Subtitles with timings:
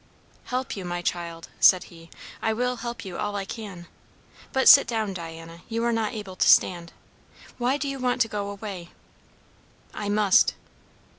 [0.45, 2.09] "Help you, my child?" said he;
[2.41, 3.85] "I will help you all I can.
[4.51, 6.91] But sit down, Diana; you are not able to stand.
[7.59, 8.89] Why do you want to go away?"
[9.93, 10.55] "I must."